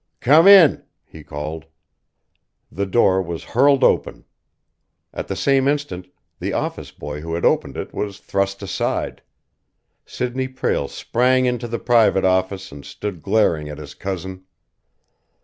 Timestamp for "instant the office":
5.67-6.89